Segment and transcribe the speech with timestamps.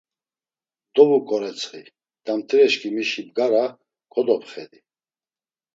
[0.93, 1.81] Dovuǩoretsi,
[2.25, 3.65] damtireşǩimişi bgara
[4.13, 4.79] kodopxedi.